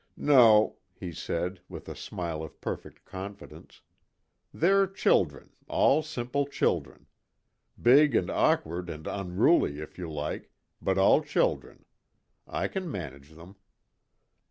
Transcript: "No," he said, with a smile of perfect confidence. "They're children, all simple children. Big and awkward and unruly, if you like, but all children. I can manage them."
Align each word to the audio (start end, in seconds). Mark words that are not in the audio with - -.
"No," 0.17 0.77
he 0.95 1.11
said, 1.11 1.61
with 1.69 1.87
a 1.87 1.95
smile 1.95 2.41
of 2.41 2.59
perfect 2.59 3.05
confidence. 3.05 3.81
"They're 4.51 4.87
children, 4.87 5.51
all 5.67 6.01
simple 6.01 6.47
children. 6.47 7.05
Big 7.79 8.15
and 8.15 8.31
awkward 8.31 8.89
and 8.89 9.05
unruly, 9.05 9.79
if 9.79 9.99
you 9.99 10.11
like, 10.11 10.49
but 10.81 10.97
all 10.97 11.21
children. 11.21 11.85
I 12.47 12.67
can 12.67 12.89
manage 12.89 13.29
them." 13.33 13.57